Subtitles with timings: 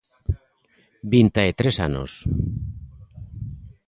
[1.13, 2.11] Vinta e tres anos.